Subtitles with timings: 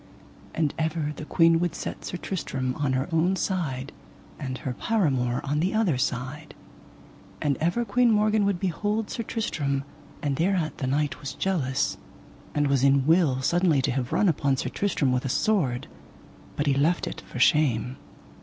[0.55, 3.91] And ever the queen would set Sir Tristram on her own side,
[4.39, 6.55] and her paramour on the other side.
[7.39, 9.83] And ever Queen Morgan would behold Sir Tristram,
[10.23, 11.97] and thereat the knight was jealous,
[12.55, 15.85] and was in will suddenly to have run upon Sir Tristram with a sword,
[16.55, 17.97] but he left it for shame.